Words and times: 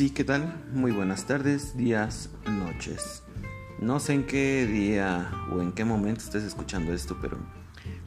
Sí, 0.00 0.08
¿qué 0.08 0.24
tal? 0.24 0.64
Muy 0.72 0.92
buenas 0.92 1.26
tardes, 1.26 1.76
días, 1.76 2.30
noches. 2.46 3.22
No 3.80 4.00
sé 4.00 4.14
en 4.14 4.24
qué 4.24 4.64
día 4.64 5.30
o 5.52 5.60
en 5.60 5.72
qué 5.72 5.84
momento 5.84 6.22
estés 6.22 6.42
escuchando 6.42 6.94
esto, 6.94 7.18
pero 7.20 7.36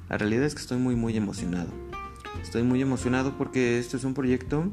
la 0.10 0.18
realidad 0.18 0.46
es 0.46 0.56
que 0.56 0.62
estoy 0.62 0.80
muy 0.80 0.96
muy 0.96 1.16
emocionado. 1.16 1.70
Estoy 2.42 2.64
muy 2.64 2.82
emocionado 2.82 3.38
porque 3.38 3.78
este 3.78 3.98
es 3.98 4.06
un 4.06 4.16
proyecto, 4.16 4.72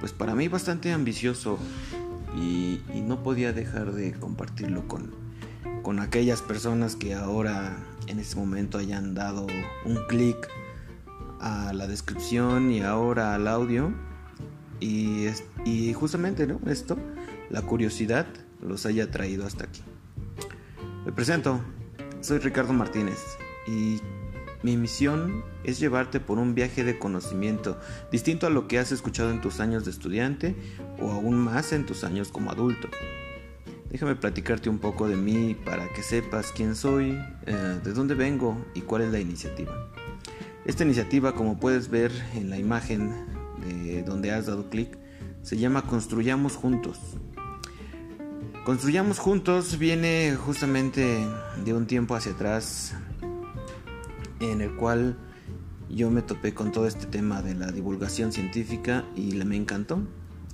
pues 0.00 0.12
para 0.12 0.34
mí 0.34 0.48
bastante 0.48 0.90
ambicioso 0.90 1.56
y, 2.36 2.80
no 3.04 3.22
podía 3.22 3.52
dejar 3.52 3.92
de 3.92 4.12
compartirlo 4.12 4.88
con, 4.88 5.14
con 5.84 6.00
aquellas 6.00 6.42
personas 6.42 6.96
que 6.96 7.14
ahora 7.14 7.76
en 8.08 8.18
este 8.18 8.34
momento 8.34 8.76
hayan 8.76 9.14
dado 9.14 9.46
un 9.84 10.04
clic 10.08 10.48
a 11.38 11.72
la 11.72 11.86
descripción 11.86 12.72
y 12.72 12.80
ahora 12.80 13.36
al 13.36 13.46
audio 13.46 13.94
y, 14.82 15.92
justamente 15.94 16.46
¿no? 16.46 16.60
esto, 16.66 16.96
la 17.50 17.62
curiosidad, 17.62 18.26
los 18.60 18.86
haya 18.86 19.10
traído 19.10 19.46
hasta 19.46 19.64
aquí. 19.64 19.82
Me 21.04 21.12
presento, 21.12 21.60
soy 22.20 22.38
Ricardo 22.38 22.72
Martínez 22.72 23.18
y 23.66 24.00
mi 24.62 24.76
misión 24.76 25.44
es 25.64 25.80
llevarte 25.80 26.20
por 26.20 26.38
un 26.38 26.54
viaje 26.54 26.84
de 26.84 26.98
conocimiento 26.98 27.78
distinto 28.10 28.46
a 28.46 28.50
lo 28.50 28.68
que 28.68 28.78
has 28.78 28.92
escuchado 28.92 29.30
en 29.30 29.40
tus 29.40 29.60
años 29.60 29.84
de 29.84 29.90
estudiante 29.90 30.54
o 31.00 31.10
aún 31.10 31.36
más 31.36 31.72
en 31.72 31.86
tus 31.86 32.04
años 32.04 32.28
como 32.28 32.50
adulto. 32.50 32.88
Déjame 33.90 34.14
platicarte 34.14 34.70
un 34.70 34.78
poco 34.78 35.06
de 35.06 35.16
mí 35.16 35.54
para 35.66 35.88
que 35.92 36.02
sepas 36.02 36.52
quién 36.52 36.76
soy, 36.76 37.18
eh, 37.46 37.80
de 37.84 37.92
dónde 37.92 38.14
vengo 38.14 38.56
y 38.74 38.80
cuál 38.80 39.02
es 39.02 39.12
la 39.12 39.20
iniciativa. 39.20 39.90
Esta 40.64 40.84
iniciativa, 40.84 41.34
como 41.34 41.58
puedes 41.58 41.88
ver 41.88 42.12
en 42.34 42.48
la 42.48 42.56
imagen 42.56 43.41
de 43.66 44.02
donde 44.02 44.32
has 44.32 44.46
dado 44.46 44.68
clic, 44.68 44.98
se 45.42 45.56
llama 45.56 45.82
Construyamos 45.82 46.56
Juntos. 46.56 46.98
Construyamos 48.64 49.18
Juntos 49.18 49.78
viene 49.78 50.36
justamente 50.36 51.26
de 51.64 51.74
un 51.74 51.86
tiempo 51.86 52.14
hacia 52.14 52.32
atrás 52.32 52.94
en 54.40 54.60
el 54.60 54.74
cual 54.76 55.16
yo 55.88 56.10
me 56.10 56.22
topé 56.22 56.54
con 56.54 56.72
todo 56.72 56.86
este 56.86 57.06
tema 57.06 57.42
de 57.42 57.54
la 57.54 57.70
divulgación 57.72 58.32
científica 58.32 59.04
y 59.16 59.34
me 59.44 59.56
encantó, 59.56 60.00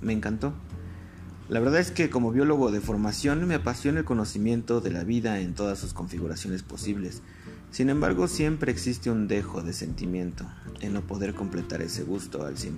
me 0.01 0.13
encantó. 0.13 0.55
La 1.49 1.61
verdad 1.61 1.81
es 1.81 1.91
que 1.91 2.11
como 2.11 2.31
biólogo 2.31 2.71
de 2.71 2.83
formación 2.83 3.47
me 3.49 3.55
apasiona 3.55 4.01
el 4.01 4.05
conocimiento 4.05 4.83
de 4.83 4.91
la 4.91 5.03
vida 5.03 5.41
en 5.41 5.55
todas 5.55 5.79
sus 5.79 5.95
configuraciones 5.95 6.63
posibles. 6.63 7.23
Sin 7.71 7.89
embargo, 7.89 8.29
siempre 8.29 8.71
existe 8.71 9.11
un 9.11 9.29
dejo 9.29 9.63
de 9.63 9.73
sentimiento 9.73 10.45
en 10.81 10.93
no 10.93 11.01
poder 11.01 11.35
completar 11.35 11.81
ese 11.81 12.03
gusto 12.03 12.45
al 12.45 12.57
100%. 12.57 12.77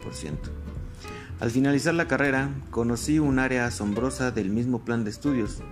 Al 1.41 1.51
finalizar 1.51 1.95
la 1.95 2.07
carrera, 2.07 2.51
conocí 2.71 3.19
un 3.19 3.41
área 3.41 3.67
asombrosa 3.67 4.31
del 4.31 4.51
mismo 4.51 4.85
plan 4.85 5.03
de 5.03 5.11
estudios. 5.11 5.63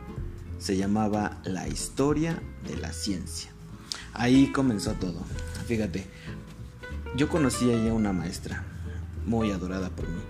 Se 0.58 0.76
llamaba 0.76 1.38
la 1.44 1.68
historia 1.68 2.42
de 2.66 2.78
la 2.78 2.92
ciencia. 2.92 3.52
Ahí 4.12 4.50
comenzó 4.50 4.94
todo. 4.94 5.22
Fíjate, 5.68 6.04
yo 7.16 7.28
conocí 7.28 7.72
a 7.72 7.92
una 7.92 8.12
maestra, 8.12 8.64
muy 9.24 9.52
adorada 9.52 9.88
por 9.90 10.08
mí, 10.08 10.20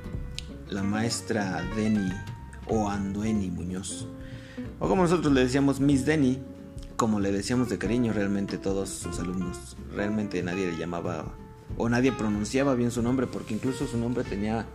la 0.68 0.82
maestra 0.82 1.62
Denny 1.74 2.12
o 2.68 2.88
Andueni 2.88 3.50
Muñoz, 3.50 4.06
o 4.78 4.88
como 4.88 5.02
nosotros 5.02 5.32
le 5.32 5.42
decíamos 5.42 5.80
Miss 5.80 6.04
Denny, 6.04 6.38
como 6.96 7.20
le 7.20 7.30
decíamos 7.30 7.68
de 7.68 7.78
cariño 7.78 8.12
realmente 8.12 8.58
todos 8.58 8.88
sus 8.88 9.20
alumnos. 9.20 9.76
Realmente 9.94 10.42
nadie 10.42 10.70
le 10.70 10.76
llamaba 10.76 11.26
o 11.76 11.88
nadie 11.88 12.12
pronunciaba 12.12 12.74
bien 12.74 12.90
su 12.90 13.02
nombre 13.02 13.26
porque 13.26 13.54
incluso 13.54 13.86
su 13.86 13.96
nombre 13.98 14.24
tenía, 14.24 14.66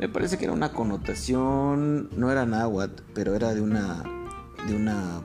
me 0.00 0.08
parece 0.08 0.38
que 0.38 0.44
era 0.44 0.52
una 0.52 0.72
connotación, 0.72 2.10
no 2.16 2.32
era 2.32 2.46
náhuatl, 2.46 3.02
pero 3.14 3.34
era 3.34 3.54
de 3.54 3.60
una, 3.60 4.02
de 4.66 4.74
una, 4.74 5.22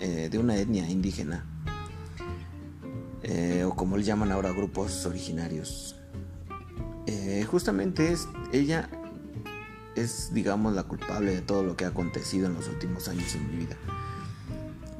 eh, 0.00 0.28
de 0.30 0.38
una 0.38 0.56
etnia 0.56 0.88
indígena. 0.90 1.44
Eh, 3.22 3.64
o 3.64 3.74
como 3.74 3.96
le 3.96 4.04
llaman 4.04 4.32
ahora 4.32 4.50
grupos 4.50 5.04
originarios. 5.06 5.96
Eh, 7.06 7.44
justamente 7.48 8.12
es 8.12 8.28
ella 8.52 8.88
es 10.00 10.32
digamos 10.32 10.74
la 10.74 10.84
culpable 10.84 11.34
de 11.34 11.40
todo 11.40 11.62
lo 11.62 11.76
que 11.76 11.84
ha 11.84 11.88
acontecido 11.88 12.46
en 12.46 12.54
los 12.54 12.68
últimos 12.68 13.08
años 13.08 13.34
en 13.34 13.50
mi 13.50 13.56
vida. 13.64 13.76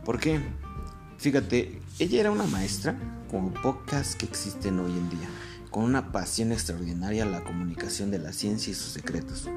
¿Por 0.05 0.19
qué? 0.19 0.41
Fíjate, 1.19 1.81
ella 1.99 2.21
era 2.21 2.31
una 2.31 2.47
maestra 2.47 2.97
como 3.31 3.53
pocas 3.53 4.17
que 4.17 4.25
existen 4.25 4.79
hoy 4.79 4.93
en 4.93 5.11
día, 5.11 5.29
con 5.71 5.85
una 5.85 6.13
pasión 6.13 6.53
extraordinaria 6.53 7.25
a 7.25 7.27
la 7.27 7.45
comunicación 7.45 8.11
de 8.11 8.19
la 8.19 8.33
ciencia 8.33 8.71
y 8.71 8.75
sus 8.75 8.93
secretos. 8.93 9.49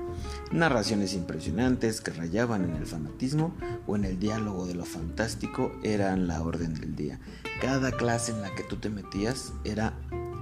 Narraciones 0.51 1.13
impresionantes 1.13 2.01
que 2.01 2.11
rayaban 2.11 2.65
en 2.65 2.75
el 2.75 2.85
fanatismo 2.85 3.55
o 3.87 3.95
en 3.95 4.05
el 4.05 4.19
diálogo 4.19 4.65
de 4.65 4.73
lo 4.75 4.85
fantástico 4.85 5.71
eran 5.83 6.27
la 6.27 6.41
orden 6.41 6.73
del 6.73 6.95
día. 6.95 7.19
Cada 7.61 7.91
clase 7.91 8.31
en 8.31 8.41
la 8.41 8.53
que 8.55 8.63
tú 8.63 8.75
te 8.77 8.89
metías 8.89 9.53
era 9.63 9.93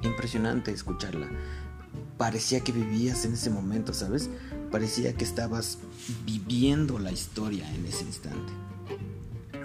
impresionante 0.01 0.71
escucharla. 0.71 1.27
Parecía 2.17 2.61
que 2.61 2.71
vivías 2.71 3.25
en 3.25 3.33
ese 3.33 3.49
momento, 3.49 3.93
¿sabes? 3.93 4.29
Parecía 4.71 5.13
que 5.13 5.23
estabas 5.23 5.79
viviendo 6.25 6.99
la 6.99 7.11
historia 7.11 7.69
en 7.73 7.85
ese 7.85 8.03
instante 8.05 8.51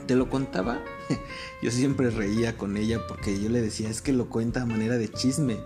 te 0.06 0.16
lo 0.16 0.28
contaba, 0.28 0.81
yo 1.62 1.70
siempre 1.70 2.10
reía 2.10 2.56
con 2.56 2.76
ella 2.76 3.00
porque 3.09 3.41
yo 3.41 3.48
le 3.48 3.60
decía, 3.60 3.88
es 3.88 4.03
que 4.03 4.12
lo 4.12 4.28
cuenta 4.28 4.62
a 4.62 4.66
manera 4.66 4.97
de 4.98 5.10
chisme. 5.10 5.59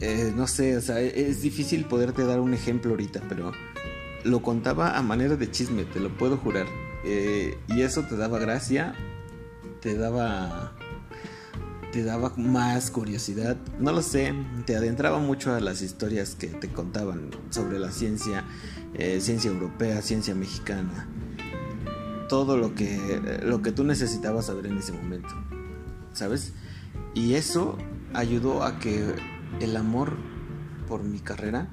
Eh, 0.00 0.32
no 0.36 0.46
sé, 0.46 0.76
o 0.76 0.80
sea, 0.80 1.00
es 1.00 1.42
difícil 1.42 1.84
poderte 1.84 2.24
dar 2.24 2.40
un 2.40 2.54
ejemplo 2.54 2.92
ahorita, 2.92 3.22
pero 3.28 3.52
lo 4.24 4.42
contaba 4.42 4.96
a 4.96 5.02
manera 5.02 5.36
de 5.36 5.50
chisme, 5.50 5.84
te 5.84 6.00
lo 6.00 6.16
puedo 6.16 6.36
jurar. 6.36 6.66
Eh, 7.04 7.58
y 7.68 7.82
eso 7.82 8.02
te 8.02 8.16
daba 8.16 8.38
gracia, 8.38 8.94
te 9.80 9.96
daba 9.96 10.76
te 11.92 12.04
daba 12.04 12.32
más 12.36 12.90
curiosidad, 12.90 13.56
no 13.78 13.92
lo 13.92 14.02
sé, 14.02 14.34
te 14.66 14.76
adentraba 14.76 15.18
mucho 15.18 15.54
a 15.54 15.60
las 15.60 15.82
historias 15.82 16.34
que 16.34 16.48
te 16.48 16.68
contaban 16.68 17.30
sobre 17.50 17.78
la 17.78 17.90
ciencia, 17.90 18.44
eh, 18.94 19.20
ciencia 19.20 19.50
europea, 19.50 20.02
ciencia 20.02 20.34
mexicana 20.34 21.08
todo 22.28 22.58
lo 22.58 22.74
que, 22.74 23.40
lo 23.42 23.62
que 23.62 23.72
tú 23.72 23.84
necesitabas 23.84 24.46
saber 24.46 24.66
en 24.66 24.78
ese 24.78 24.92
momento, 24.92 25.30
¿sabes? 26.12 26.52
Y 27.14 27.34
eso 27.34 27.76
ayudó 28.14 28.62
a 28.62 28.78
que 28.78 29.14
el 29.60 29.76
amor 29.76 30.16
por 30.86 31.02
mi 31.02 31.18
carrera, 31.18 31.68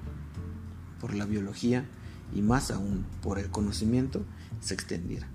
por 0.99 1.13
la 1.13 1.25
biología 1.25 1.85
y 2.33 2.41
más 2.41 2.71
aún 2.71 3.05
por 3.21 3.37
el 3.37 3.49
conocimiento 3.49 4.23
se 4.61 4.73
extendiera. 4.73 5.27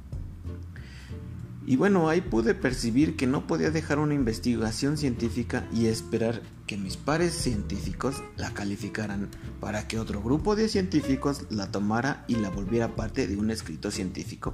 Y 1.71 1.77
bueno, 1.77 2.09
ahí 2.09 2.21
pude 2.21 2.57
percibir 2.57 3.15
que 3.15 3.29
no 3.29 3.47
podía 3.47 3.71
dejar 3.71 4.01
una 4.01 4.13
investigación 4.13 4.97
científica 4.97 5.69
y 5.73 5.87
esperar 5.87 6.43
que 6.67 6.77
mis 6.77 6.97
pares 6.97 7.33
científicos 7.33 8.25
la 8.37 8.53
calificaran 8.53 9.29
para 9.61 9.87
que 9.87 10.01
otro 10.01 10.21
grupo 10.21 10.57
de 10.57 10.69
científicos 10.69 11.45
la 11.49 11.71
tomara 11.71 12.25
y 12.27 12.35
la 12.35 12.51
volviera 12.51 12.97
parte 12.97 13.29
de 13.29 13.37
un 13.37 13.53
escrito 13.53 13.93
científico 13.93 14.53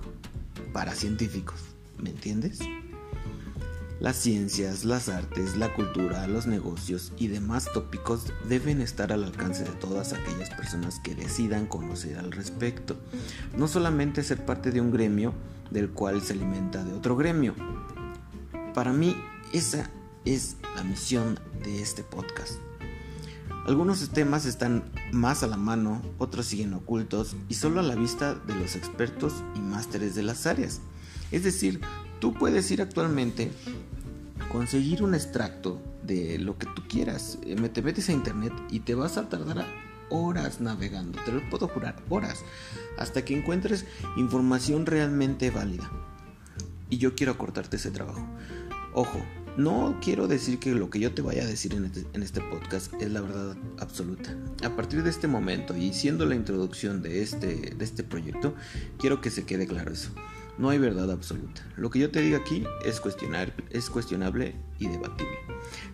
para 0.75 0.94
científicos, 0.94 1.59
¿me 1.97 2.10
entiendes? 2.10 2.59
Las 3.98 4.16
ciencias, 4.16 4.84
las 4.84 5.09
artes, 5.09 5.56
la 5.56 5.72
cultura, 5.72 6.27
los 6.27 6.47
negocios 6.47 7.15
y 7.16 7.28
demás 7.28 7.66
tópicos 7.72 8.31
deben 8.47 8.83
estar 8.83 9.10
al 9.10 9.25
alcance 9.25 9.65
de 9.65 9.71
todas 9.71 10.12
aquellas 10.12 10.50
personas 10.50 11.00
que 11.00 11.15
decidan 11.15 11.65
conocer 11.65 12.19
al 12.19 12.31
respecto. 12.31 12.94
No 13.56 13.69
solamente 13.69 14.22
ser 14.22 14.44
parte 14.44 14.71
de 14.71 14.83
un 14.83 14.91
gremio 14.91 15.33
del 15.71 15.91
cual 15.91 16.22
se 16.22 16.32
alimenta 16.32 16.84
de 16.84 16.93
otro 16.93 17.16
gremio. 17.16 17.54
Para 18.75 18.93
mí 18.93 19.16
esa 19.53 19.91
es 20.25 20.56
la 20.75 20.82
misión 20.82 21.39
de 21.63 21.80
este 21.80 22.03
podcast. 22.03 22.54
Algunos 23.66 24.09
temas 24.10 24.47
están 24.47 24.84
más 25.13 25.42
a 25.42 25.48
la 25.48 25.57
mano, 25.57 26.01
otros 26.18 26.47
siguen 26.47 26.74
ocultos 26.74 27.34
y 27.48 27.54
solo 27.54 27.80
a 27.80 27.83
la 27.83 27.97
vista 27.97 28.34
de 28.34 28.54
los 28.54 28.77
expertos 28.77 29.42
y 29.57 29.60
másteres 29.60 30.15
de 30.15 30.22
las 30.22 30.47
áreas. 30.47 30.80
Es 31.33 31.42
decir, 31.42 31.80
tú 32.21 32.33
puedes 32.33 32.71
ir 32.71 32.80
actualmente 32.80 33.51
conseguir 34.53 35.03
un 35.03 35.15
extracto 35.15 35.80
de 36.04 36.39
lo 36.39 36.57
que 36.59 36.66
tú 36.66 36.83
quieras. 36.89 37.39
Eh, 37.42 37.57
te 37.57 37.83
metes 37.83 38.09
a 38.09 38.12
internet 38.12 38.53
y 38.71 38.80
te 38.80 38.95
vas 38.95 39.16
a 39.16 39.28
tardar 39.28 39.66
horas 40.10 40.60
navegando, 40.60 41.18
te 41.24 41.32
lo 41.32 41.48
puedo 41.50 41.68
jurar, 41.68 41.97
horas, 42.08 42.44
hasta 42.98 43.24
que 43.24 43.36
encuentres 43.36 43.84
información 44.16 44.86
realmente 44.86 45.50
válida. 45.50 45.91
Y 46.88 46.98
yo 46.98 47.14
quiero 47.14 47.32
acortarte 47.32 47.76
ese 47.76 47.91
trabajo. 47.91 48.24
Ojo, 48.94 49.20
no 49.56 49.98
quiero 50.03 50.28
decir 50.28 50.58
que 50.58 50.74
lo 50.74 50.91
que 50.91 51.00
yo 51.00 51.14
te 51.14 51.22
vaya 51.22 51.42
a 51.42 51.47
decir 51.47 51.74
en 51.74 51.86
este, 51.86 52.04
en 52.12 52.22
este, 52.22 52.41
podcast 52.41 52.92
es 53.00 53.10
la 53.10 53.22
verdad 53.22 53.56
absoluta. 53.78 54.36
A 54.62 54.76
partir 54.76 55.03
de 55.03 55.10
este 55.10 55.28
momento 55.28 55.76
y 55.76 55.92
siendo 55.92 56.26
la 56.26 56.34
introducción 56.34 57.02
de 57.02 57.22
este, 57.22 57.74
de 57.74 57.84
este 57.84 58.04
proyecto, 58.04 58.54
quiero 58.98 59.20
que 59.20 59.30
se 59.30 59.44
quede 59.44 59.66
claro 59.66 59.92
eso. 59.92 60.10
No 60.59 60.70
hay 60.70 60.78
verdad 60.78 61.10
absoluta. 61.10 61.66
Lo 61.76 61.91
que 61.91 61.98
yo 61.98 62.10
te 62.10 62.20
diga 62.20 62.38
aquí 62.38 62.64
es, 62.84 63.00
cuestionar, 63.00 63.52
es 63.70 63.91
cuestionable 63.91 64.54
y 64.78 64.88
debatible. 64.88 65.38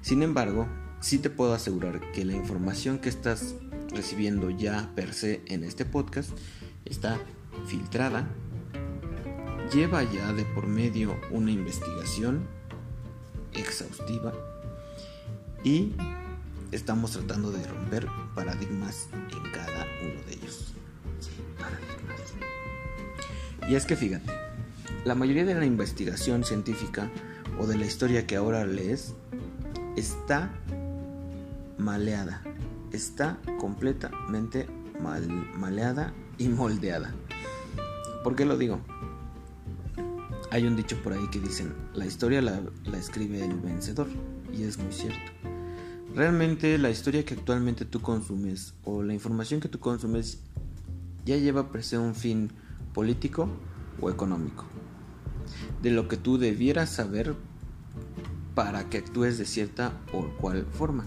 Sin 0.00 0.22
embargo, 0.22 0.68
sí 1.00 1.18
te 1.18 1.30
puedo 1.30 1.54
asegurar 1.54 2.00
que 2.12 2.24
la 2.24 2.34
información 2.34 2.98
que 2.98 3.08
estás 3.08 3.54
recibiendo 3.94 4.50
ya 4.50 4.90
per 4.94 5.12
se 5.12 5.42
en 5.46 5.64
este 5.64 5.84
podcast 5.84 6.30
está 6.84 7.18
filtrada, 7.66 8.28
lleva 9.72 10.02
ya 10.02 10.32
de 10.32 10.44
por 10.44 10.66
medio 10.66 11.16
una 11.30 11.50
investigación 11.50 12.46
exhaustiva 13.54 14.32
y 15.64 15.92
estamos 16.72 17.12
tratando 17.12 17.52
de 17.52 17.66
romper 17.66 18.06
paradigmas 18.34 19.08
en 19.12 19.52
cada 19.52 19.86
uno 20.02 20.22
de 20.26 20.34
ellos. 20.34 20.74
Y 23.68 23.74
es 23.74 23.86
que 23.86 23.96
fíjate, 23.96 24.32
la 25.04 25.14
mayoría 25.14 25.44
de 25.44 25.54
la 25.54 25.64
investigación 25.64 26.44
científica 26.44 27.10
o 27.58 27.66
de 27.66 27.76
la 27.76 27.86
historia 27.86 28.26
que 28.26 28.36
ahora 28.36 28.64
lees 28.64 29.14
está 29.96 30.50
maleada, 31.78 32.42
está 32.92 33.40
completamente 33.58 34.66
mal, 35.00 35.28
maleada 35.56 36.12
y 36.38 36.48
moldeada. 36.48 37.14
¿Por 38.22 38.36
qué 38.36 38.44
lo 38.44 38.56
digo? 38.56 38.80
Hay 40.50 40.66
un 40.66 40.76
dicho 40.76 41.02
por 41.02 41.12
ahí 41.12 41.26
que 41.30 41.40
dicen, 41.40 41.74
la 41.94 42.06
historia 42.06 42.42
la, 42.42 42.62
la 42.84 42.98
escribe 42.98 43.44
el 43.44 43.58
vencedor, 43.58 44.08
y 44.52 44.64
es 44.64 44.78
muy 44.78 44.92
cierto. 44.92 45.32
Realmente 46.14 46.76
la 46.76 46.90
historia 46.90 47.24
que 47.24 47.34
actualmente 47.34 47.86
tú 47.86 48.02
consumes 48.02 48.74
o 48.84 49.02
la 49.02 49.14
información 49.14 49.60
que 49.60 49.68
tú 49.68 49.78
consumes 49.78 50.40
ya 51.24 51.36
lleva 51.38 51.66
se 51.80 51.96
un 51.96 52.14
fin 52.14 52.52
político 52.92 53.48
o 54.00 54.10
económico. 54.10 54.64
De 55.80 55.90
lo 55.90 56.08
que 56.08 56.18
tú 56.18 56.36
debieras 56.36 56.90
saber 56.90 57.34
para 58.54 58.90
que 58.90 58.98
actúes 58.98 59.38
de 59.38 59.46
cierta 59.46 59.92
o 60.12 60.28
cual 60.38 60.66
forma. 60.70 61.06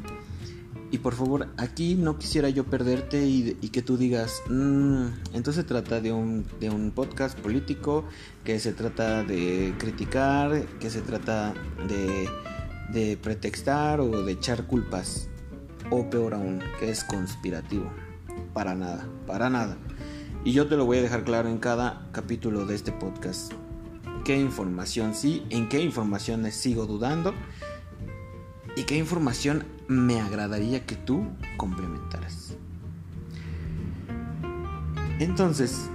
Y 0.91 0.99
por 0.99 1.15
favor, 1.15 1.47
aquí 1.57 1.95
no 1.95 2.17
quisiera 2.17 2.49
yo 2.49 2.63
perderte 2.65 3.25
y, 3.25 3.53
que 3.69 3.81
tú 3.81 3.97
digas, 3.97 4.41
mm, 4.49 5.05
entonces 5.33 5.55
se 5.55 5.63
trata 5.63 5.99
de 5.99 6.11
un, 6.11 6.45
de 6.59 6.69
un 6.69 6.91
podcast 6.91 7.37
político, 7.39 8.05
que 8.43 8.59
se 8.59 8.71
trata 8.71 9.23
de 9.23 9.73
criticar, 9.77 10.65
que 10.79 10.89
se 10.89 11.01
trata 11.01 11.53
de, 11.87 12.29
de 12.93 13.17
pretextar 13.17 13.99
o 13.99 14.23
de 14.23 14.33
echar 14.33 14.67
culpas, 14.67 15.27
o 15.89 16.09
peor 16.09 16.35
aún, 16.35 16.61
que 16.79 16.91
es 16.91 17.03
conspirativo. 17.03 17.91
Para 18.53 18.75
nada, 18.75 19.07
para 19.27 19.49
nada. 19.49 19.77
Y 20.45 20.53
yo 20.53 20.67
te 20.67 20.77
lo 20.77 20.85
voy 20.85 20.99
a 20.99 21.01
dejar 21.01 21.23
claro 21.23 21.49
en 21.49 21.57
cada 21.57 22.07
capítulo 22.11 22.65
de 22.65 22.75
este 22.75 22.91
podcast. 22.91 23.51
¿Qué 24.23 24.39
información 24.39 25.13
sí? 25.13 25.43
¿En 25.49 25.67
qué 25.67 25.81
informaciones 25.81 26.55
sigo 26.55 26.85
dudando? 26.85 27.33
¿Y 28.75 28.83
qué 28.83 28.97
información 28.97 29.63
me 29.87 30.19
agradaría 30.19 30.85
que 30.85 30.95
tú 30.95 31.27
complementaras? 31.55 32.55
Entonces, 35.19 35.89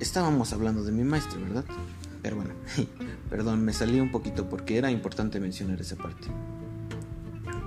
estábamos 0.00 0.52
hablando 0.52 0.82
de 0.82 0.90
mi 0.90 1.04
maestro, 1.04 1.40
¿verdad? 1.40 1.64
Pero 2.20 2.36
bueno, 2.36 2.50
perdón, 3.30 3.64
me 3.64 3.72
salí 3.72 4.00
un 4.00 4.10
poquito 4.10 4.48
porque 4.48 4.76
era 4.76 4.90
importante 4.90 5.38
mencionar 5.38 5.80
esa 5.80 5.94
parte. 5.94 6.26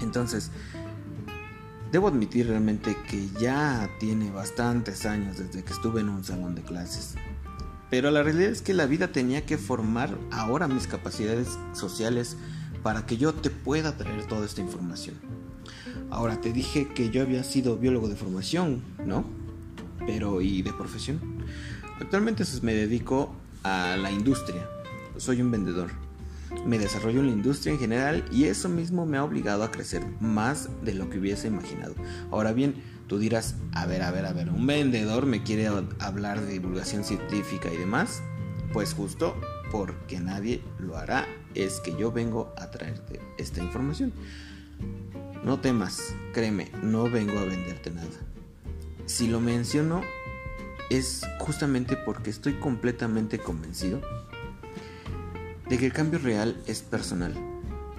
Entonces, 0.01 0.51
debo 1.94 2.09
admitir 2.09 2.47
realmente 2.47 2.97
que 3.09 3.30
ya 3.39 3.89
tiene 4.01 4.30
bastantes 4.30 5.06
años 5.06 5.38
desde 5.38 5.63
que 5.63 5.71
estuve 5.71 6.01
en 6.01 6.09
un 6.09 6.25
salón 6.25 6.53
de 6.53 6.63
clases. 6.63 7.15
Pero 7.89 8.12
la 8.12 8.24
realidad 8.24 8.51
es 8.51 8.62
que 8.62 8.74
la 8.74 8.88
vida 8.88 9.13
tenía 9.13 9.45
que 9.45 9.57
formar 9.57 10.18
ahora 10.31 10.68
mis 10.68 10.86
capacidades 10.86 11.47
sociales 11.71 12.36
para 12.86 13.08
que 13.08 13.18
yo 13.18 13.34
te 13.34 13.50
pueda 13.50 13.98
traer 13.98 14.28
toda 14.28 14.46
esta 14.46 14.62
información. 14.62 15.16
Ahora 16.12 16.40
te 16.40 16.54
dije 16.54 16.88
que 16.90 17.10
yo 17.10 17.24
había 17.24 17.44
sido 17.44 17.78
biólogo 17.78 18.08
de 18.08 18.16
formación, 18.16 18.84
¿no? 19.04 19.26
Pero 20.06 20.40
¿y 20.40 20.62
de 20.62 20.72
profesión? 20.72 21.20
Actualmente 22.00 22.44
me 22.62 22.76
dedico 22.76 23.34
a 23.64 23.98
la 23.98 24.12
industria. 24.12 24.70
Soy 25.18 25.42
un 25.42 25.50
vendedor. 25.50 25.90
Me 26.64 26.78
desarrollo 26.78 27.22
en 27.22 27.26
la 27.26 27.32
industria 27.32 27.74
en 27.74 27.80
general 27.80 28.24
y 28.32 28.44
eso 28.44 28.70
mismo 28.70 29.08
me 29.08 29.18
ha 29.18 29.24
obligado 29.24 29.64
a 29.64 29.72
crecer 29.72 30.06
más 30.20 30.70
de 30.84 30.94
lo 30.94 31.10
que 31.10 31.18
hubiese 31.18 31.48
imaginado. 31.48 31.96
Ahora 32.30 32.54
bien, 32.54 32.76
tú 33.08 33.18
dirás, 33.18 33.56
a 33.72 33.88
ver, 33.88 34.04
a 34.04 34.12
ver, 34.12 34.28
a 34.28 34.31
ver, 34.31 34.52
un 34.52 34.68
vendedor 34.68 35.26
me 35.26 35.42
quiere 35.42 35.72
hablar 35.98 36.40
de 36.40 36.52
divulgación 36.52 37.04
científica 37.04 37.74
y 37.74 37.78
demás. 37.78 38.22
Pues 38.74 38.94
justo 38.94 39.34
porque 39.77 40.22
nadie 40.22 40.62
lo 40.80 40.95
hará, 40.95 41.27
es 41.54 41.81
que 41.81 41.94
yo 41.98 42.10
vengo 42.10 42.54
a 42.57 42.72
traerte 42.72 43.19
esta 43.38 43.62
información. 43.62 44.13
No 45.44 45.60
temas, 45.60 46.16
créeme, 46.33 46.72
no 46.81 47.10
vengo 47.10 47.38
a 47.38 47.44
venderte 47.44 47.92
nada. 47.92 48.07
Si 49.06 49.27
lo 49.27 49.42
menciono 49.42 50.01
es 50.89 51.24
justamente 51.39 51.98
porque 51.98 52.30
estoy 52.30 52.54
completamente 52.54 53.38
convencido 53.38 54.00
de 55.68 55.78
que 55.78 55.88
el 55.88 55.92
cambio 55.92 56.19
real 56.19 56.56
es 56.68 56.81
personal. 56.81 57.33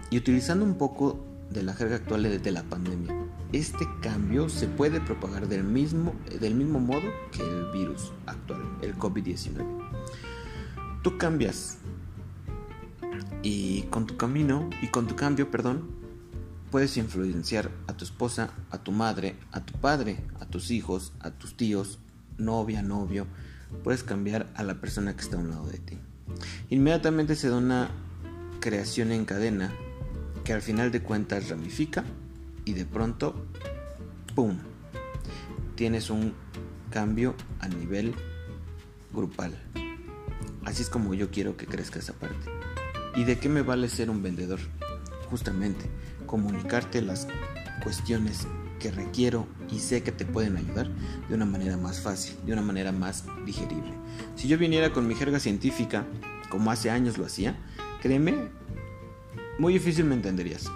Y 0.08 0.16
utilizando 0.16 0.64
un 0.64 0.78
poco 0.78 1.26
de 1.50 1.62
la 1.62 1.74
jerga 1.74 1.96
actual 1.96 2.42
de 2.42 2.50
la 2.52 2.62
pandemia, 2.62 3.14
este 3.52 3.86
cambio 4.00 4.48
se 4.48 4.66
puede 4.66 4.98
propagar 5.02 5.46
del 5.46 5.62
mismo, 5.62 6.14
del 6.40 6.54
mismo 6.54 6.80
modo 6.80 7.04
que 7.32 7.42
el 7.42 7.70
virus 7.70 8.12
actual, 8.24 8.62
el 8.80 8.96
COVID-19 8.96 9.86
tú 11.06 11.18
cambias. 11.18 11.78
Y 13.44 13.82
con 13.90 14.08
tu 14.08 14.16
camino, 14.16 14.68
y 14.82 14.88
con 14.88 15.06
tu 15.06 15.14
cambio, 15.14 15.52
perdón, 15.52 15.88
puedes 16.72 16.96
influenciar 16.96 17.70
a 17.86 17.92
tu 17.92 18.04
esposa, 18.04 18.50
a 18.72 18.78
tu 18.78 18.90
madre, 18.90 19.36
a 19.52 19.64
tu 19.64 19.72
padre, 19.74 20.18
a 20.40 20.46
tus 20.46 20.72
hijos, 20.72 21.12
a 21.20 21.30
tus 21.30 21.56
tíos, 21.56 22.00
novia, 22.38 22.82
novio. 22.82 23.28
Puedes 23.84 24.02
cambiar 24.02 24.48
a 24.56 24.64
la 24.64 24.80
persona 24.80 25.14
que 25.14 25.22
está 25.22 25.36
a 25.36 25.38
un 25.38 25.50
lado 25.50 25.68
de 25.68 25.78
ti. 25.78 25.96
Inmediatamente 26.70 27.36
se 27.36 27.50
da 27.50 27.58
una 27.58 27.88
creación 28.58 29.12
en 29.12 29.26
cadena 29.26 29.72
que 30.42 30.54
al 30.54 30.60
final 30.60 30.90
de 30.90 31.02
cuentas 31.02 31.50
ramifica 31.50 32.02
y 32.64 32.72
de 32.72 32.84
pronto, 32.84 33.46
¡pum! 34.34 34.58
Tienes 35.76 36.10
un 36.10 36.34
cambio 36.90 37.36
a 37.60 37.68
nivel 37.68 38.12
grupal. 39.12 39.54
Así 40.66 40.82
es 40.82 40.90
como 40.90 41.14
yo 41.14 41.30
quiero 41.30 41.56
que 41.56 41.64
crezca 41.64 42.00
esa 42.00 42.12
parte. 42.12 42.50
¿Y 43.14 43.22
de 43.24 43.38
qué 43.38 43.48
me 43.48 43.62
vale 43.62 43.88
ser 43.88 44.10
un 44.10 44.22
vendedor? 44.22 44.58
Justamente, 45.30 45.86
comunicarte 46.26 47.00
las 47.00 47.28
cuestiones 47.84 48.48
que 48.80 48.90
requiero 48.90 49.46
y 49.70 49.78
sé 49.78 50.02
que 50.02 50.10
te 50.10 50.26
pueden 50.26 50.56
ayudar 50.56 50.90
de 51.28 51.34
una 51.36 51.46
manera 51.46 51.76
más 51.76 52.00
fácil, 52.00 52.36
de 52.44 52.52
una 52.52 52.62
manera 52.62 52.90
más 52.90 53.24
digerible. 53.46 53.94
Si 54.34 54.48
yo 54.48 54.58
viniera 54.58 54.92
con 54.92 55.06
mi 55.06 55.14
jerga 55.14 55.38
científica, 55.38 56.04
como 56.50 56.72
hace 56.72 56.90
años 56.90 57.16
lo 57.16 57.26
hacía, 57.26 57.56
créeme, 58.02 58.34
muy 59.60 59.72
difícil 59.72 60.04
me 60.04 60.16
entenderías. 60.16 60.66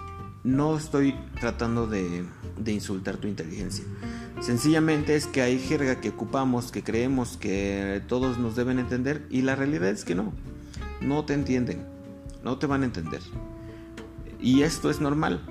No 0.45 0.77
estoy 0.77 1.15
tratando 1.41 1.85
de, 1.85 2.23
de 2.57 2.71
insultar 2.71 3.17
tu 3.17 3.27
inteligencia. 3.27 3.83
Sencillamente 4.41 5.15
es 5.15 5.27
que 5.27 5.43
hay 5.43 5.59
jerga 5.59 6.01
que 6.01 6.09
ocupamos, 6.09 6.71
que 6.71 6.83
creemos 6.83 7.37
que 7.37 8.01
todos 8.07 8.39
nos 8.39 8.55
deben 8.55 8.79
entender 8.79 9.27
y 9.29 9.43
la 9.43 9.55
realidad 9.55 9.89
es 9.89 10.03
que 10.03 10.15
no. 10.15 10.33
No 10.99 11.25
te 11.25 11.35
entienden, 11.35 11.85
no 12.43 12.57
te 12.57 12.65
van 12.65 12.81
a 12.81 12.85
entender. 12.85 13.21
Y 14.39 14.63
esto 14.63 14.89
es 14.89 14.99
normal. 14.99 15.41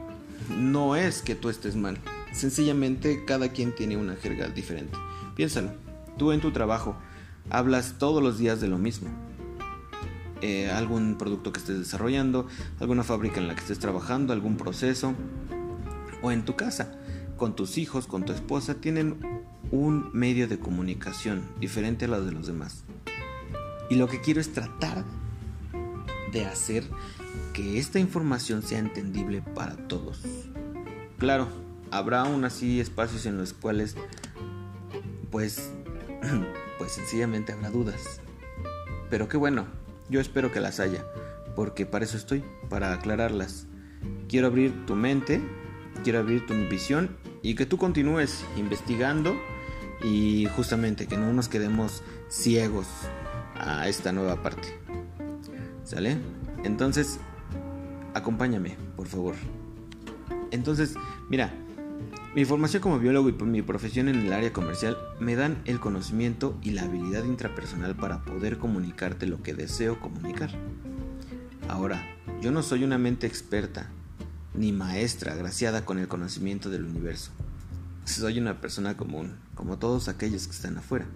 No 0.59 0.97
es 0.97 1.23
que 1.23 1.37
tú 1.37 1.51
estés 1.51 1.77
mal. 1.77 1.99
Sencillamente 2.33 3.25
cada 3.25 3.51
quien 3.51 3.73
tiene 3.77 3.97
una 3.97 4.17
jerga 4.17 4.49
diferente. 4.49 4.99
Piénsalo. 5.37 5.71
Tú 6.19 6.33
en 6.33 6.41
tu 6.41 6.51
trabajo 6.51 6.97
hablas 7.49 7.95
todos 7.99 8.21
los 8.21 8.39
días 8.39 8.61
de 8.61 8.67
lo 8.67 8.79
mismo. 8.79 9.09
Eh, 10.43 10.69
algún 10.69 11.17
producto 11.17 11.53
que 11.53 11.61
estés 11.61 11.79
desarrollando, 11.79 12.49
alguna 12.81 13.05
fábrica 13.05 13.39
en 13.39 13.47
la 13.47 13.55
que 13.55 13.61
estés 13.61 13.79
trabajando, 13.79 14.33
algún 14.33 14.57
proceso. 14.57 15.15
O 16.23 16.33
en 16.33 16.45
tu 16.45 16.57
casa 16.57 17.00
con 17.41 17.57
tus 17.57 17.79
hijos, 17.79 18.07
con 18.07 18.27
tu 18.27 18.35
esposa, 18.35 18.75
tienen 18.75 19.19
un 19.71 20.11
medio 20.13 20.47
de 20.47 20.59
comunicación 20.59 21.43
diferente 21.59 22.05
a 22.05 22.09
los 22.09 22.27
de 22.27 22.33
los 22.33 22.47
demás. 22.47 22.85
Y 23.89 23.95
lo 23.95 24.09
que 24.09 24.21
quiero 24.21 24.43
es 24.43 24.53
tratar 24.53 25.07
de 26.33 26.45
hacer 26.45 26.85
que 27.55 27.79
esta 27.79 27.99
información 27.99 28.61
sea 28.63 28.79
entendible 28.79 29.41
para 29.55 29.75
todos. 29.89 30.21
Claro, 31.17 31.49
habrá 31.91 32.21
aún 32.21 32.45
así 32.45 32.79
espacios 32.79 33.25
en 33.25 33.39
los 33.39 33.55
cuales 33.55 33.97
pues 35.31 35.73
pues 36.79 36.93
sencillamente 36.93 37.53
habrá 37.53 37.71
dudas. 37.71 38.21
Pero 39.09 39.31
qué 39.31 39.39
bueno, 39.39 39.65
yo 40.11 40.21
espero 40.21 40.53
que 40.53 40.61
las 40.61 40.79
haya, 40.79 41.07
porque 41.57 41.87
para 41.87 42.05
eso 42.05 42.19
estoy, 42.19 42.45
para 42.69 42.93
aclararlas. 42.93 43.67
Quiero 44.29 44.49
abrir 44.49 44.85
tu 44.85 44.95
mente, 44.95 45.41
quiero 46.03 46.19
abrir 46.19 46.47
tu 46.47 46.55
visión 46.55 47.17
y 47.43 47.55
que 47.55 47.67
tú 47.67 47.79
continúes 47.79 48.45
investigando 48.57 49.35
y 50.03 50.47
justamente 50.57 51.07
que 51.07 51.17
no 51.17 51.33
nos 51.33 51.49
quedemos 51.49 52.03
ciegos 52.29 52.87
a 53.55 53.89
esta 53.89 54.13
nueva 54.13 54.43
parte. 54.43 54.69
¿Sale? 55.85 56.17
Entonces, 56.65 57.19
acompáñame, 58.15 58.77
por 58.97 59.07
favor. 59.07 59.35
Entonces, 60.51 60.95
mira, 61.29 61.53
Mi 62.33 62.45
formación 62.45 62.81
como 62.81 63.01
biólogo 63.01 63.29
y 63.29 63.33
mi 63.33 63.61
profesión 63.61 64.09
en 64.09 64.21
el 64.21 64.33
área 64.33 64.53
comercial 64.53 64.97
me 65.19 65.35
dan 65.35 65.61
el 65.65 65.81
conocimiento 65.81 66.57
y 66.63 66.71
la 66.71 66.83
habilidad 66.83 67.25
intrapersonal 67.25 67.97
para 67.97 68.25
poder 68.25 68.59
comunicarte 68.59 69.27
lo 69.27 69.43
que 69.43 69.53
deseo 69.53 69.99
comunicar. 69.99 70.51
Ahora, 71.69 72.01
yo 72.41 72.53
no 72.53 72.63
soy 72.63 72.85
una 72.85 72.99
mente 72.99 73.27
experta 73.27 73.91
ni 74.55 74.73
maestra 74.73 75.33
agraciada 75.33 75.85
con 75.85 75.99
el 75.99 76.09
conocimiento 76.09 76.71
del 76.71 76.85
universo. 76.85 77.31
Soy 78.05 78.39
una 78.39 78.61
persona 78.61 78.97
común, 78.97 79.37
como 79.55 79.79
todos 79.79 80.09
aquellos 80.09 80.47
que 80.47 80.53
están 80.53 80.79
afuera. 80.79 81.07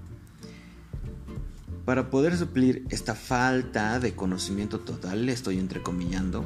Para 1.84 2.08
poder 2.08 2.36
suplir 2.36 2.86
esta 2.90 3.14
falta 3.14 3.98
de 4.00 4.14
conocimiento 4.14 4.80
total, 4.80 5.28
estoy 5.28 5.58
entrecomillando, 5.58 6.44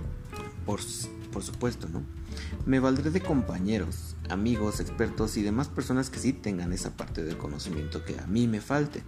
por, 0.67 0.81
por 1.33 1.43
supuesto, 1.43 1.89
¿no? 1.89 2.03
Me 2.67 2.81
valdré 2.81 3.11
de 3.11 3.21
compañeros, 3.21 4.17
amigos, 4.29 4.81
expertos 4.81 5.37
y 5.37 5.43
demás 5.43 5.69
personas 5.69 6.11
que 6.11 6.19
sí 6.19 6.33
tengan 6.33 6.73
esa 6.73 6.97
parte 6.97 7.23
del 7.23 7.39
conocimiento 7.39 8.05
que 8.05 8.19
a 8.19 8.27
mí 8.27 8.49
me 8.49 8.61
falte. 8.61 9.03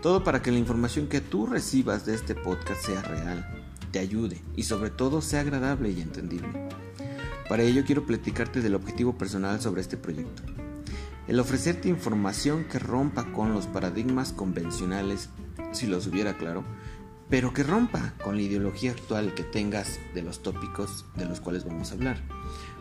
Todo 0.00 0.24
para 0.24 0.42
que 0.42 0.52
la 0.52 0.58
información 0.58 1.08
que 1.08 1.20
tú 1.20 1.46
recibas 1.46 2.06
de 2.06 2.14
este 2.14 2.34
podcast 2.34 2.86
sea 2.86 3.02
real, 3.02 3.46
te 3.90 3.98
ayude 3.98 4.40
y 4.56 4.62
sobre 4.62 4.90
todo 4.90 5.20
sea 5.20 5.40
agradable 5.40 5.90
y 5.90 6.00
entendible. 6.00 6.68
Para 7.48 7.62
ello 7.62 7.82
quiero 7.86 8.04
platicarte 8.04 8.60
del 8.60 8.74
objetivo 8.74 9.16
personal 9.16 9.60
sobre 9.60 9.80
este 9.80 9.96
proyecto. 9.96 10.42
El 11.26 11.40
ofrecerte 11.40 11.88
información 11.88 12.64
que 12.64 12.78
rompa 12.78 13.32
con 13.32 13.54
los 13.54 13.66
paradigmas 13.66 14.32
convencionales, 14.32 15.30
si 15.72 15.86
los 15.86 16.06
hubiera 16.06 16.36
claro, 16.36 16.62
pero 17.30 17.54
que 17.54 17.62
rompa 17.62 18.14
con 18.22 18.36
la 18.36 18.42
ideología 18.42 18.90
actual 18.90 19.34
que 19.34 19.44
tengas 19.44 19.98
de 20.14 20.22
los 20.22 20.42
tópicos 20.42 21.06
de 21.16 21.24
los 21.24 21.40
cuales 21.40 21.64
vamos 21.64 21.90
a 21.90 21.94
hablar. 21.94 22.22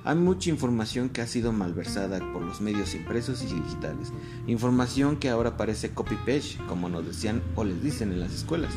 Hay 0.03 0.15
mucha 0.15 0.49
información 0.49 1.09
que 1.09 1.21
ha 1.21 1.27
sido 1.27 1.53
malversada 1.53 2.19
por 2.33 2.41
los 2.41 2.59
medios 2.59 2.93
impresos 2.93 3.43
y 3.43 3.45
digitales, 3.45 4.11
información 4.47 5.17
que 5.17 5.29
ahora 5.29 5.55
parece 5.55 5.91
copy-paste, 5.91 6.57
como 6.67 6.89
nos 6.89 7.05
decían 7.05 7.41
o 7.55 7.63
les 7.63 7.81
dicen 7.81 8.11
en 8.11 8.19
las 8.19 8.33
escuelas. 8.33 8.73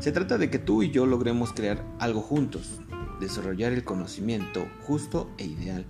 Se 0.00 0.10
trata 0.10 0.36
de 0.38 0.50
que 0.50 0.58
tú 0.58 0.82
y 0.82 0.90
yo 0.90 1.06
logremos 1.06 1.52
crear 1.52 1.84
algo 1.98 2.22
juntos, 2.22 2.80
desarrollar 3.22 3.72
el 3.72 3.84
conocimiento 3.84 4.66
justo 4.86 5.30
e 5.38 5.46
ideal, 5.46 5.86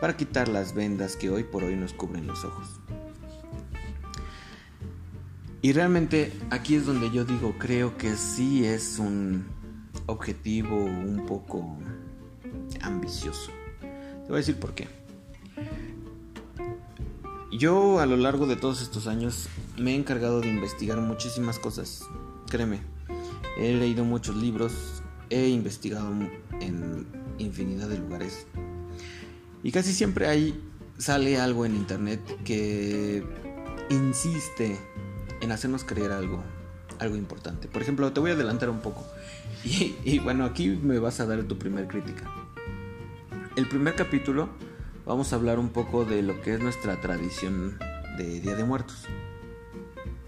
para 0.00 0.16
quitar 0.16 0.48
las 0.48 0.74
vendas 0.74 1.16
que 1.16 1.30
hoy 1.30 1.42
por 1.42 1.64
hoy 1.64 1.74
nos 1.74 1.92
cubren 1.92 2.26
los 2.26 2.44
ojos. 2.44 2.68
Y 5.60 5.72
realmente 5.72 6.32
aquí 6.50 6.76
es 6.76 6.86
donde 6.86 7.10
yo 7.10 7.24
digo, 7.24 7.56
creo 7.58 7.96
que 7.96 8.14
sí 8.14 8.64
es 8.64 9.00
un 9.00 9.46
objetivo 10.06 10.76
un 10.76 11.26
poco 11.26 11.76
ambicioso. 12.80 13.50
Te 13.80 14.28
voy 14.28 14.36
a 14.36 14.38
decir 14.38 14.60
por 14.60 14.74
qué. 14.74 14.86
Yo 17.50 17.98
a 17.98 18.06
lo 18.06 18.16
largo 18.16 18.46
de 18.46 18.54
todos 18.54 18.82
estos 18.82 19.08
años 19.08 19.48
me 19.76 19.92
he 19.92 19.96
encargado 19.96 20.40
de 20.40 20.48
investigar 20.48 21.00
muchísimas 21.00 21.58
cosas. 21.58 22.04
Créeme, 22.48 22.80
he 23.58 23.74
leído 23.74 24.04
muchos 24.04 24.36
libros, 24.36 24.97
he 25.30 25.48
investigado 25.48 26.10
en 26.60 27.06
infinidad 27.38 27.88
de 27.88 27.98
lugares. 27.98 28.46
Y 29.62 29.72
casi 29.72 29.92
siempre 29.92 30.28
ahí 30.28 30.60
sale 30.98 31.38
algo 31.38 31.64
en 31.64 31.76
internet 31.76 32.20
que 32.44 33.24
insiste 33.90 34.78
en 35.40 35.52
hacernos 35.52 35.84
creer 35.84 36.12
algo, 36.12 36.42
algo 36.98 37.16
importante. 37.16 37.68
Por 37.68 37.82
ejemplo, 37.82 38.12
te 38.12 38.20
voy 38.20 38.32
a 38.32 38.34
adelantar 38.34 38.70
un 38.70 38.80
poco. 38.80 39.04
Y, 39.64 40.18
bueno, 40.20 40.44
aquí 40.44 40.68
me 40.68 40.98
vas 40.98 41.20
a 41.20 41.26
dar 41.26 41.42
tu 41.44 41.58
primer 41.58 41.88
crítica. 41.88 42.30
El 43.56 43.68
primer 43.68 43.96
capítulo 43.96 44.48
vamos 45.04 45.32
a 45.32 45.36
hablar 45.36 45.58
un 45.58 45.70
poco 45.70 46.04
de 46.04 46.22
lo 46.22 46.40
que 46.42 46.54
es 46.54 46.60
nuestra 46.60 47.00
tradición 47.00 47.76
de 48.16 48.40
Día 48.40 48.54
de 48.54 48.64
Muertos. 48.64 49.04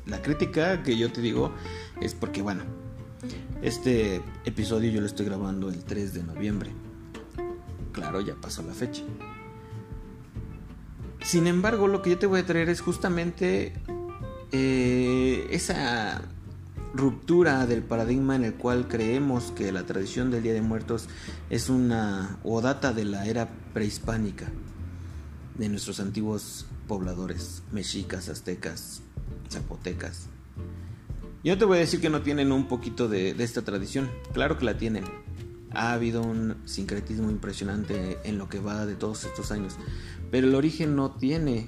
La 0.07 0.21
crítica 0.21 0.83
que 0.83 0.97
yo 0.97 1.12
te 1.12 1.21
digo 1.21 1.52
es 2.00 2.14
porque, 2.14 2.42
bueno, 2.42 2.64
este 3.62 4.22
episodio 4.44 4.90
yo 4.90 5.00
lo 5.00 5.06
estoy 5.06 5.26
grabando 5.26 5.68
el 5.68 5.84
3 5.84 6.14
de 6.14 6.22
noviembre. 6.22 6.70
Claro, 7.92 8.20
ya 8.20 8.34
pasó 8.34 8.62
la 8.62 8.72
fecha. 8.72 9.02
Sin 11.22 11.46
embargo, 11.46 11.86
lo 11.86 12.02
que 12.02 12.10
yo 12.10 12.18
te 12.18 12.26
voy 12.26 12.40
a 12.40 12.46
traer 12.46 12.68
es 12.68 12.80
justamente 12.80 13.74
eh, 14.52 15.46
esa 15.50 16.22
ruptura 16.94 17.66
del 17.66 17.82
paradigma 17.82 18.34
en 18.34 18.44
el 18.44 18.54
cual 18.54 18.88
creemos 18.88 19.52
que 19.52 19.70
la 19.70 19.84
tradición 19.84 20.30
del 20.30 20.42
Día 20.42 20.54
de 20.54 20.62
Muertos 20.62 21.08
es 21.48 21.68
una 21.68 22.38
o 22.42 22.60
data 22.60 22.92
de 22.92 23.04
la 23.04 23.26
era 23.26 23.48
prehispánica 23.74 24.48
de 25.56 25.68
nuestros 25.68 26.00
antiguos 26.00 26.66
pobladores, 26.88 27.62
mexicas, 27.70 28.28
aztecas, 28.28 29.02
zapotecas. 29.50 30.28
Yo 31.42 31.56
te 31.56 31.64
voy 31.64 31.78
a 31.78 31.80
decir 31.80 32.00
que 32.00 32.11
no 32.11 32.20
tienen 32.20 32.52
un 32.52 32.68
poquito 32.68 33.09
de, 33.09 33.32
de 33.32 33.44
esta 33.44 33.62
tradición, 33.62 34.11
claro 34.35 34.59
que 34.59 34.66
la 34.66 34.76
tienen. 34.76 35.04
Ha 35.73 35.92
habido 35.92 36.23
un 36.23 36.56
sincretismo 36.66 37.30
impresionante 37.30 38.18
en 38.25 38.37
lo 38.37 38.49
que 38.49 38.61
va 38.61 38.85
de 38.85 38.94
todos 38.94 39.25
estos 39.25 39.50
años, 39.50 39.76
pero 40.30 40.49
el 40.49 40.54
origen 40.54 40.97
no 40.97 41.12
tiene 41.12 41.66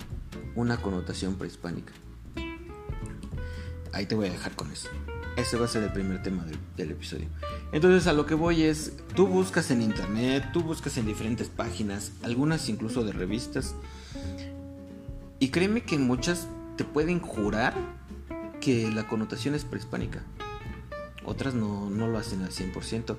una 0.55 0.77
connotación 0.77 1.37
prehispánica. 1.37 1.93
Ahí 3.93 4.07
te 4.07 4.15
voy 4.15 4.29
a 4.29 4.33
dejar 4.33 4.55
con 4.57 4.71
eso. 4.71 4.89
Ese 5.37 5.57
va 5.57 5.65
a 5.65 5.69
ser 5.69 5.83
el 5.83 5.93
primer 5.93 6.23
tema 6.23 6.45
del, 6.77 6.91
episodio. 6.91 7.29
Entonces 7.73 8.07
a 8.07 8.13
lo 8.13 8.27
que 8.27 8.35
voy 8.35 8.65
es, 8.65 8.93
tú 9.15 9.27
buscas 9.27 9.71
en 9.71 9.81
internet, 9.81 10.51
tú 10.53 10.61
buscas 10.61 10.99
en 10.99 11.07
diferentes 11.07 11.49
páginas, 11.49 12.13
algunas 12.23 12.69
incluso 12.69 13.05
de 13.05 13.13
revistas, 13.13 13.75
y 15.39 15.49
créeme 15.49 15.83
que 15.83 15.97
muchas 15.97 16.47
te 16.77 16.85
pueden 16.85 17.21
jurar 17.21 17.75
que 18.63 18.91
la 18.91 19.09
connotación 19.09 19.55
es 19.55 19.65
prehispánica. 19.65 20.23
Otras 21.25 21.55
no, 21.55 21.91
no 21.91 22.07
lo 22.07 22.17
hacen 22.19 22.43
al 22.43 22.51
100%. 22.51 23.17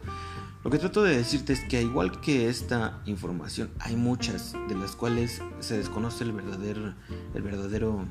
Lo 0.63 0.71
que 0.71 0.79
trato 0.79 1.03
de 1.03 1.17
decirte 1.17 1.51
es 1.51 1.59
que 1.59 1.81
igual 1.81 2.21
que 2.21 2.47
esta 2.47 3.01
información, 3.05 3.69
hay 3.79 3.97
muchas 3.97 4.53
de 4.69 4.75
las 4.75 4.95
cuales 4.95 5.41
se 5.59 5.77
desconoce 5.77 6.23
el 6.23 6.31
verdadero, 6.31 6.93
el 7.33 7.41
verdadero 7.41 8.05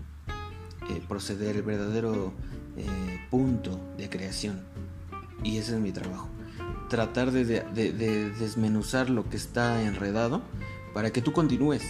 eh, 0.90 1.02
proceder, 1.08 1.56
el 1.56 1.62
verdadero 1.62 2.34
eh, 2.76 2.86
punto 3.30 3.80
de 3.96 4.10
creación. 4.10 4.60
Y 5.42 5.56
ese 5.56 5.74
es 5.74 5.80
mi 5.80 5.92
trabajo. 5.92 6.28
Tratar 6.90 7.32
de, 7.32 7.44
desmenuzar 8.38 9.08
lo 9.08 9.30
que 9.30 9.38
está 9.38 9.82
enredado 9.82 10.42
para 10.92 11.10
que 11.10 11.22
tú 11.22 11.32
continúes, 11.32 11.82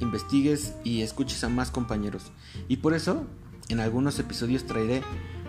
investigues 0.00 0.74
y 0.84 1.00
escuches 1.00 1.42
a 1.44 1.48
más 1.48 1.70
compañeros. 1.70 2.30
Y 2.68 2.76
por 2.76 2.92
eso, 2.92 3.26
en 3.68 3.80
algunos 3.80 4.18
episodios 4.18 4.64
traeré 4.64 5.02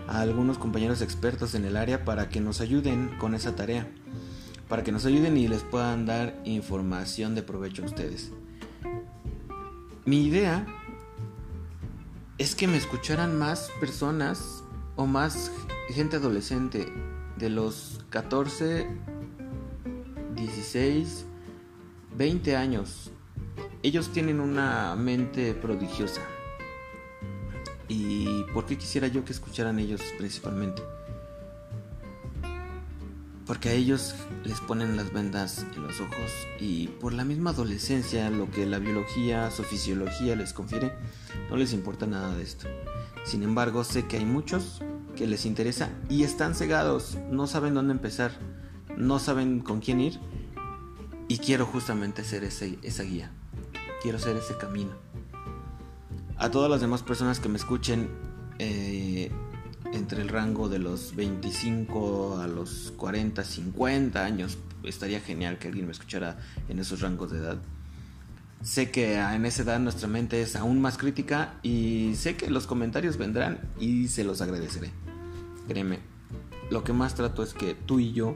a 0.08 0.20
algunos 0.20 0.58
compañeros 0.58 1.02
expertos 1.02 1.54
en 1.54 1.64
el 1.64 1.76
área 1.76 2.04
para 2.04 2.28
que 2.28 2.40
nos 2.40 2.60
ayuden 2.60 3.10
con 3.18 3.34
esa 3.34 3.54
tarea. 3.56 3.88
Para 4.68 4.82
que 4.82 4.92
nos 4.92 5.04
ayuden 5.04 5.36
y 5.36 5.48
les 5.48 5.62
puedan 5.62 6.06
dar 6.06 6.40
información 6.44 7.34
de 7.34 7.42
provecho 7.42 7.82
a 7.82 7.86
ustedes. 7.86 8.32
Mi 10.04 10.24
idea 10.24 10.66
es 12.38 12.54
que 12.54 12.66
me 12.66 12.76
escucharan 12.76 13.38
más 13.38 13.70
personas 13.80 14.62
o 14.96 15.06
más 15.06 15.50
gente 15.88 16.16
adolescente 16.16 16.92
de 17.38 17.50
los 17.50 18.04
14, 18.10 18.88
16, 20.34 21.24
20 22.16 22.56
años. 22.56 23.10
Ellos 23.82 24.10
tienen 24.12 24.40
una 24.40 24.96
mente 24.96 25.54
prodigiosa. 25.54 26.22
¿Y 28.56 28.58
por 28.58 28.64
qué 28.64 28.78
quisiera 28.78 29.06
yo 29.06 29.22
que 29.22 29.34
escucharan 29.34 29.78
ellos 29.78 30.00
principalmente? 30.16 30.80
Porque 33.46 33.68
a 33.68 33.72
ellos 33.72 34.14
les 34.44 34.60
ponen 34.60 34.96
las 34.96 35.12
vendas 35.12 35.66
en 35.76 35.82
los 35.82 36.00
ojos 36.00 36.32
y 36.58 36.86
por 36.88 37.12
la 37.12 37.26
misma 37.26 37.50
adolescencia, 37.50 38.30
lo 38.30 38.50
que 38.50 38.64
la 38.64 38.78
biología, 38.78 39.50
su 39.50 39.62
fisiología 39.62 40.36
les 40.36 40.54
confiere, 40.54 40.94
no 41.50 41.58
les 41.58 41.74
importa 41.74 42.06
nada 42.06 42.34
de 42.34 42.44
esto. 42.44 42.66
Sin 43.24 43.42
embargo, 43.42 43.84
sé 43.84 44.06
que 44.06 44.16
hay 44.16 44.24
muchos 44.24 44.80
que 45.16 45.26
les 45.26 45.44
interesa 45.44 45.90
y 46.08 46.22
están 46.22 46.54
cegados, 46.54 47.18
no 47.30 47.46
saben 47.46 47.74
dónde 47.74 47.92
empezar, 47.92 48.32
no 48.96 49.18
saben 49.18 49.60
con 49.60 49.80
quién 49.80 50.00
ir 50.00 50.18
y 51.28 51.36
quiero 51.36 51.66
justamente 51.66 52.24
ser 52.24 52.42
esa 52.42 53.02
guía, 53.02 53.30
quiero 54.00 54.18
ser 54.18 54.34
ese 54.38 54.56
camino. 54.56 54.92
A 56.38 56.50
todas 56.50 56.70
las 56.70 56.80
demás 56.80 57.02
personas 57.02 57.38
que 57.38 57.50
me 57.50 57.58
escuchen 57.58 58.08
eh, 58.58 59.30
entre 59.92 60.22
el 60.22 60.28
rango 60.28 60.68
de 60.68 60.78
los 60.78 61.14
25 61.16 62.38
a 62.40 62.46
los 62.46 62.92
40, 62.96 63.44
50 63.44 64.24
años, 64.24 64.58
estaría 64.82 65.20
genial 65.20 65.58
que 65.58 65.68
alguien 65.68 65.86
me 65.86 65.92
escuchara 65.92 66.38
en 66.68 66.78
esos 66.78 67.00
rangos 67.00 67.32
de 67.32 67.38
edad 67.38 67.58
Sé 68.62 68.90
que 68.90 69.14
en 69.16 69.46
esa 69.46 69.62
edad 69.62 69.78
nuestra 69.78 70.08
mente 70.08 70.42
es 70.42 70.56
aún 70.56 70.80
más 70.80 70.98
crítica 70.98 71.54
y 71.62 72.14
sé 72.16 72.36
que 72.36 72.50
los 72.50 72.66
comentarios 72.66 73.16
vendrán 73.16 73.60
y 73.78 74.08
se 74.08 74.24
los 74.24 74.40
agradeceré. 74.40 74.90
Créeme, 75.68 76.00
lo 76.70 76.82
que 76.82 76.92
más 76.92 77.14
trato 77.14 77.42
es 77.42 77.54
que 77.54 77.74
tú 77.74 78.00
y 78.00 78.12
yo 78.12 78.34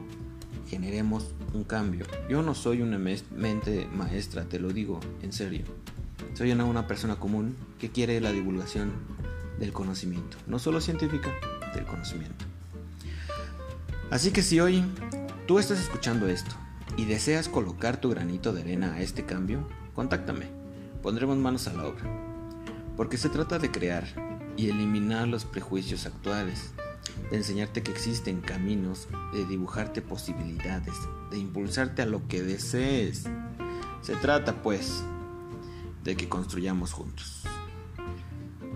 generemos 0.69 1.33
un 1.53 1.65
cambio. 1.65 2.05
Yo 2.29 2.43
no 2.43 2.55
soy 2.55 2.81
una 2.81 2.97
mente 2.97 3.89
maestra, 3.93 4.45
te 4.45 4.59
lo 4.59 4.69
digo 4.69 4.99
en 5.21 5.33
serio. 5.33 5.65
Soy 6.33 6.51
una, 6.51 6.63
una 6.63 6.87
persona 6.87 7.17
común 7.17 7.57
que 7.77 7.89
quiere 7.89 8.21
la 8.21 8.31
divulgación 8.31 8.91
del 9.61 9.71
conocimiento, 9.71 10.37
no 10.47 10.57
solo 10.59 10.81
científica, 10.81 11.29
del 11.75 11.85
conocimiento. 11.85 12.45
Así 14.09 14.31
que 14.31 14.41
si 14.41 14.59
hoy 14.59 14.83
tú 15.47 15.59
estás 15.59 15.79
escuchando 15.79 16.27
esto 16.27 16.53
y 16.97 17.05
deseas 17.05 17.47
colocar 17.47 18.01
tu 18.01 18.09
granito 18.09 18.51
de 18.53 18.61
arena 18.61 18.95
a 18.95 19.01
este 19.01 19.23
cambio, 19.23 19.65
contáctame. 19.93 20.47
Pondremos 21.03 21.37
manos 21.37 21.67
a 21.67 21.73
la 21.73 21.85
obra. 21.85 22.03
Porque 22.97 23.17
se 23.17 23.29
trata 23.29 23.59
de 23.59 23.71
crear 23.71 24.03
y 24.57 24.69
eliminar 24.69 25.27
los 25.27 25.45
prejuicios 25.45 26.07
actuales, 26.07 26.73
de 27.29 27.37
enseñarte 27.37 27.83
que 27.83 27.91
existen 27.91 28.41
caminos, 28.41 29.07
de 29.31 29.45
dibujarte 29.45 30.01
posibilidades, 30.01 30.95
de 31.29 31.37
impulsarte 31.37 32.01
a 32.01 32.07
lo 32.07 32.27
que 32.27 32.41
desees. 32.41 33.25
Se 34.01 34.15
trata, 34.15 34.63
pues, 34.63 35.03
de 36.03 36.17
que 36.17 36.27
construyamos 36.27 36.93
juntos. 36.93 37.43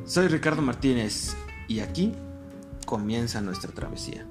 Soy 0.05 0.27
Ricardo 0.27 0.61
Martínez 0.61 1.35
y 1.67 1.79
aquí 1.79 2.13
comienza 2.85 3.41
nuestra 3.41 3.71
travesía. 3.71 4.23